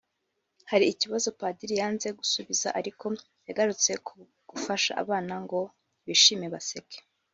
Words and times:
Hari 0.69 0.85
ikibazo 0.93 1.27
padiri 1.39 1.73
yanze 1.81 2.07
gusubiza 2.19 2.67
ariko 2.79 3.05
yagarutse 3.47 3.91
ku 4.07 4.13
gufasha 4.49 4.91
abana 5.03 5.33
ngo 5.43 5.59
bishime 6.05 6.47
baseke 6.53 6.97